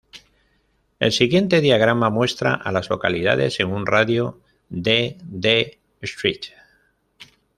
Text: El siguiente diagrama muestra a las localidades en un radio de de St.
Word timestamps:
El 0.97 1.11
siguiente 1.11 1.61
diagrama 1.61 2.09
muestra 2.09 2.55
a 2.55 2.71
las 2.71 2.89
localidades 2.89 3.59
en 3.59 3.71
un 3.71 3.85
radio 3.85 4.41
de 4.69 5.19
de 5.29 5.77
St. 6.01 6.55